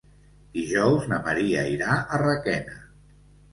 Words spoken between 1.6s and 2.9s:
irà a Requena.